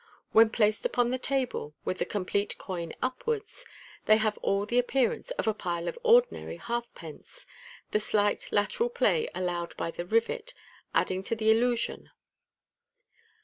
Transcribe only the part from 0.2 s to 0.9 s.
When placed